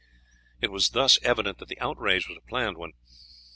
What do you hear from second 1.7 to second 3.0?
outrage was a planned one.